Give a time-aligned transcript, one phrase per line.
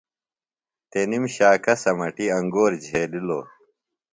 [0.89, 3.45] تنِم شاکہ سمٹیۡ انگور جھیلِلوۡ۔